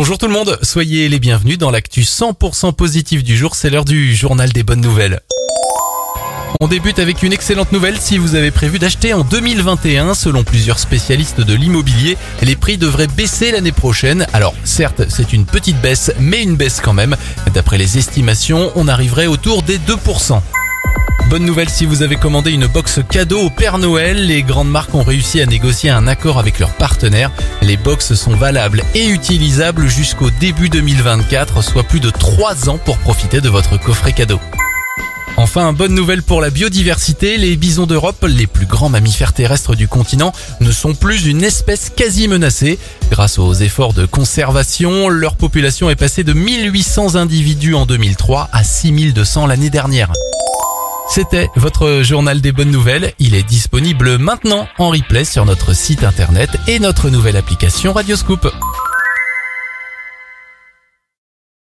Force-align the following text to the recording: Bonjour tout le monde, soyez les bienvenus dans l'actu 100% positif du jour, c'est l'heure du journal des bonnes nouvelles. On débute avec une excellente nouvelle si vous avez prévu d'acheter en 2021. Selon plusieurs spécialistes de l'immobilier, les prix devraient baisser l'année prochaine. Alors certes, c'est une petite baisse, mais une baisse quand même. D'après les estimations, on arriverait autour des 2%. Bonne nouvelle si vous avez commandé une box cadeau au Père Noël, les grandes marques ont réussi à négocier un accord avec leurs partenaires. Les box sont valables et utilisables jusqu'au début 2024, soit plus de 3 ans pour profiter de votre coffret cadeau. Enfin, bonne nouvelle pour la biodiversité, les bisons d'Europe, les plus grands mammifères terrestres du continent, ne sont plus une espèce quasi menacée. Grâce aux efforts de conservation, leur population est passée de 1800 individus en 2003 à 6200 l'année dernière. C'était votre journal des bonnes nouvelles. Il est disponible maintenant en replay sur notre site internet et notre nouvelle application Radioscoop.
Bonjour 0.00 0.16
tout 0.16 0.28
le 0.28 0.32
monde, 0.32 0.58
soyez 0.62 1.10
les 1.10 1.18
bienvenus 1.18 1.58
dans 1.58 1.70
l'actu 1.70 2.00
100% 2.00 2.72
positif 2.72 3.22
du 3.22 3.36
jour, 3.36 3.54
c'est 3.54 3.68
l'heure 3.68 3.84
du 3.84 4.14
journal 4.14 4.50
des 4.50 4.62
bonnes 4.62 4.80
nouvelles. 4.80 5.20
On 6.58 6.68
débute 6.68 6.98
avec 6.98 7.22
une 7.22 7.34
excellente 7.34 7.70
nouvelle 7.70 7.98
si 7.98 8.16
vous 8.16 8.34
avez 8.34 8.50
prévu 8.50 8.78
d'acheter 8.78 9.12
en 9.12 9.24
2021. 9.24 10.14
Selon 10.14 10.42
plusieurs 10.42 10.78
spécialistes 10.78 11.42
de 11.42 11.52
l'immobilier, 11.52 12.16
les 12.40 12.56
prix 12.56 12.78
devraient 12.78 13.08
baisser 13.08 13.52
l'année 13.52 13.72
prochaine. 13.72 14.26
Alors 14.32 14.54
certes, 14.64 15.02
c'est 15.10 15.34
une 15.34 15.44
petite 15.44 15.78
baisse, 15.82 16.10
mais 16.18 16.42
une 16.42 16.56
baisse 16.56 16.80
quand 16.82 16.94
même. 16.94 17.14
D'après 17.52 17.76
les 17.76 17.98
estimations, 17.98 18.72
on 18.76 18.88
arriverait 18.88 19.26
autour 19.26 19.62
des 19.62 19.76
2%. 19.76 20.40
Bonne 21.30 21.44
nouvelle 21.44 21.70
si 21.70 21.86
vous 21.86 22.02
avez 22.02 22.16
commandé 22.16 22.50
une 22.50 22.66
box 22.66 22.98
cadeau 23.08 23.38
au 23.42 23.50
Père 23.50 23.78
Noël, 23.78 24.26
les 24.26 24.42
grandes 24.42 24.68
marques 24.68 24.92
ont 24.96 25.04
réussi 25.04 25.40
à 25.40 25.46
négocier 25.46 25.88
un 25.88 26.08
accord 26.08 26.40
avec 26.40 26.58
leurs 26.58 26.74
partenaires. 26.74 27.30
Les 27.62 27.76
box 27.76 28.14
sont 28.14 28.34
valables 28.34 28.82
et 28.96 29.06
utilisables 29.06 29.86
jusqu'au 29.86 30.28
début 30.40 30.68
2024, 30.68 31.62
soit 31.62 31.84
plus 31.84 32.00
de 32.00 32.10
3 32.10 32.68
ans 32.68 32.78
pour 32.78 32.98
profiter 32.98 33.40
de 33.40 33.48
votre 33.48 33.78
coffret 33.78 34.12
cadeau. 34.12 34.40
Enfin, 35.36 35.72
bonne 35.72 35.94
nouvelle 35.94 36.24
pour 36.24 36.40
la 36.40 36.50
biodiversité, 36.50 37.36
les 37.36 37.56
bisons 37.56 37.86
d'Europe, 37.86 38.26
les 38.28 38.48
plus 38.48 38.66
grands 38.66 38.88
mammifères 38.88 39.32
terrestres 39.32 39.76
du 39.76 39.86
continent, 39.86 40.32
ne 40.58 40.72
sont 40.72 40.94
plus 40.94 41.26
une 41.26 41.44
espèce 41.44 41.92
quasi 41.94 42.26
menacée. 42.26 42.76
Grâce 43.08 43.38
aux 43.38 43.54
efforts 43.54 43.92
de 43.92 44.04
conservation, 44.04 45.08
leur 45.08 45.36
population 45.36 45.90
est 45.90 45.96
passée 45.96 46.24
de 46.24 46.32
1800 46.32 47.14
individus 47.14 47.76
en 47.76 47.86
2003 47.86 48.48
à 48.52 48.64
6200 48.64 49.46
l'année 49.46 49.70
dernière. 49.70 50.10
C'était 51.10 51.50
votre 51.56 52.02
journal 52.04 52.40
des 52.40 52.52
bonnes 52.52 52.70
nouvelles. 52.70 53.14
Il 53.18 53.34
est 53.34 53.42
disponible 53.42 54.16
maintenant 54.18 54.68
en 54.78 54.90
replay 54.90 55.24
sur 55.24 55.44
notre 55.44 55.74
site 55.74 56.04
internet 56.04 56.50
et 56.68 56.78
notre 56.78 57.10
nouvelle 57.10 57.36
application 57.36 57.92
Radioscoop. 57.92 58.46